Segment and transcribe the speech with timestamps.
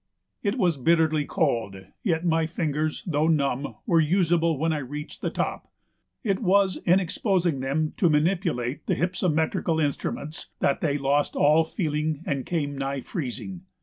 [0.41, 5.29] It was bitterly cold, yet my fingers, though numb, were usable when I reached the
[5.29, 5.71] top;
[6.23, 12.23] it was in exposing them to manipulate the hypsometrical instruments that they lost all feeling
[12.25, 13.61] and came nigh freezing.